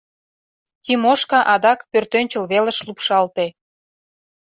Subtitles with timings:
[0.83, 3.45] Тимошка адак пӧртӧнчыл велыш лупшалте.